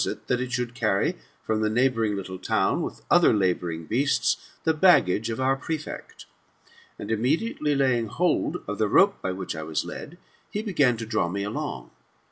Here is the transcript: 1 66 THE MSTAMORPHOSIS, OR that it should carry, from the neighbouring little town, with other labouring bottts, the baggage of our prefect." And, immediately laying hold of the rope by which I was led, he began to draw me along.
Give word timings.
1 0.01 0.15
66 0.15 0.17
THE 0.17 0.17
MSTAMORPHOSIS, 0.17 0.23
OR 0.23 0.35
that 0.35 0.43
it 0.43 0.51
should 0.51 0.73
carry, 0.73 1.15
from 1.43 1.61
the 1.61 1.69
neighbouring 1.69 2.15
little 2.15 2.39
town, 2.39 2.81
with 2.81 3.01
other 3.11 3.33
labouring 3.35 3.85
bottts, 3.85 4.37
the 4.63 4.73
baggage 4.73 5.29
of 5.29 5.39
our 5.39 5.55
prefect." 5.55 6.25
And, 6.97 7.11
immediately 7.11 7.75
laying 7.75 8.07
hold 8.07 8.63
of 8.67 8.79
the 8.79 8.87
rope 8.87 9.21
by 9.21 9.31
which 9.31 9.55
I 9.55 9.61
was 9.61 9.85
led, 9.85 10.17
he 10.49 10.63
began 10.63 10.97
to 10.97 11.05
draw 11.05 11.29
me 11.29 11.43
along. 11.43 11.91